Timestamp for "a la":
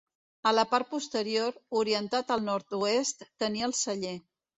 0.51-0.61